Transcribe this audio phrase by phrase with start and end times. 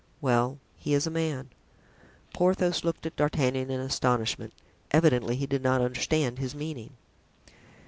[0.19, 1.51] "Well, he is a man."
[2.33, 4.51] Porthos looked at D'Artagnan in astonishment.
[4.89, 6.93] Evidently he did not understand his meaning.)